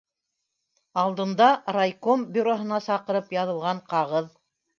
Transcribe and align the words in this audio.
Алдында- 1.01 1.49
райком 1.77 2.23
бюроһына 2.39 2.81
саҡырып 2.87 3.29
яҙылған 3.37 3.85
ҡағыҙ. 3.95 4.35